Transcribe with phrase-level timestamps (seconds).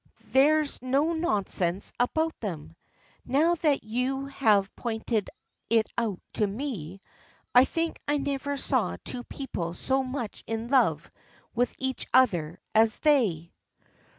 [0.31, 2.75] There's no nonsense about them.
[3.23, 5.29] Now that you have pointed
[5.69, 7.01] it out to me,
[7.53, 11.11] I think I never saw two people so much in love
[11.53, 13.53] with each other as they."